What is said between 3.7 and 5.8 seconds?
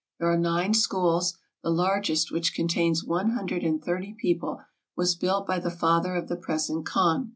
thirty pupils, was built by the